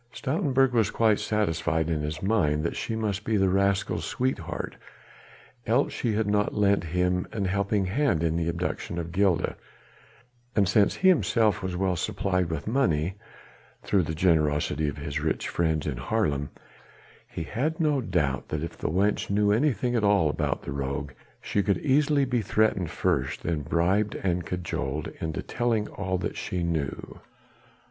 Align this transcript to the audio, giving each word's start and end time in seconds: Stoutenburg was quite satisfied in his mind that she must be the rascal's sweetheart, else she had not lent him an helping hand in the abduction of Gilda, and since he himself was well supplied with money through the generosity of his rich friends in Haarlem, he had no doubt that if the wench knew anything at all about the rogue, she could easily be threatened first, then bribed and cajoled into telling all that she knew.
Stoutenburg 0.11 0.71
was 0.71 0.89
quite 0.89 1.19
satisfied 1.19 1.87
in 1.87 2.01
his 2.01 2.23
mind 2.23 2.63
that 2.63 2.75
she 2.75 2.95
must 2.95 3.23
be 3.23 3.37
the 3.37 3.49
rascal's 3.49 4.03
sweetheart, 4.03 4.75
else 5.67 5.93
she 5.93 6.13
had 6.13 6.25
not 6.25 6.55
lent 6.55 6.85
him 6.85 7.27
an 7.31 7.45
helping 7.45 7.85
hand 7.85 8.23
in 8.23 8.35
the 8.35 8.49
abduction 8.49 8.97
of 8.97 9.11
Gilda, 9.11 9.57
and 10.55 10.67
since 10.67 10.95
he 10.95 11.07
himself 11.09 11.61
was 11.61 11.77
well 11.77 11.95
supplied 11.95 12.49
with 12.49 12.65
money 12.65 13.13
through 13.83 14.01
the 14.01 14.15
generosity 14.15 14.87
of 14.87 14.97
his 14.97 15.19
rich 15.19 15.47
friends 15.47 15.85
in 15.85 15.97
Haarlem, 15.97 16.49
he 17.27 17.43
had 17.43 17.79
no 17.79 18.01
doubt 18.01 18.47
that 18.47 18.63
if 18.63 18.75
the 18.75 18.89
wench 18.89 19.29
knew 19.29 19.51
anything 19.51 19.93
at 19.95 20.03
all 20.03 20.31
about 20.31 20.63
the 20.63 20.71
rogue, 20.71 21.11
she 21.43 21.61
could 21.61 21.77
easily 21.77 22.25
be 22.25 22.41
threatened 22.41 22.89
first, 22.89 23.43
then 23.43 23.61
bribed 23.61 24.15
and 24.15 24.47
cajoled 24.47 25.09
into 25.19 25.43
telling 25.43 25.87
all 25.89 26.17
that 26.17 26.35
she 26.37 26.63
knew. 26.63 27.19